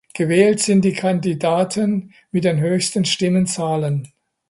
[0.15, 4.07] Gewählt sind die Kandidaten mit den höchsten Stimmenzahlen.